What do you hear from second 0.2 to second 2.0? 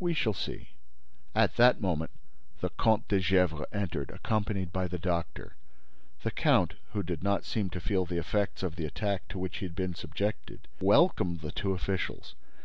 see." At that